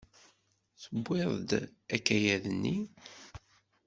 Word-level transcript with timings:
Tewwiḍ-d 0.81 1.49
akayad-nni. 1.95 2.77